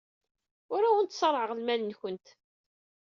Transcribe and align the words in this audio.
Ur 0.73 0.81
awent-ṣerrɛeɣ 0.83 1.51
lmal-nwent. 1.59 2.27